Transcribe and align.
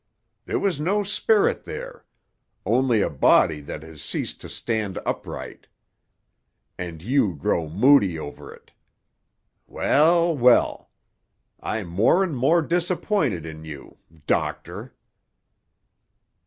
There 0.45 0.57
was 0.57 0.79
no 0.79 1.03
spirit 1.03 1.63
there; 1.63 2.05
only 2.65 3.01
a 3.01 3.09
body 3.11 3.61
that 3.61 3.83
has 3.83 4.01
ceased 4.01 4.41
to 4.41 4.49
stand 4.49 4.97
upright. 5.05 5.67
And 6.75 7.03
you 7.03 7.35
grow 7.35 7.69
moody 7.69 8.17
over 8.17 8.51
it! 8.51 8.71
Well, 9.67 10.35
well! 10.35 10.89
I'm 11.59 11.85
more 11.87 12.23
and 12.23 12.35
more 12.35 12.63
disappointed 12.63 13.45
in 13.45 13.63
you—doctor." 13.63 14.95